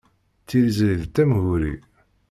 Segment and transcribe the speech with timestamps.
[0.47, 1.75] Tiliẓri d tamguri.